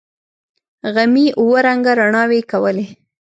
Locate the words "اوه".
1.39-1.59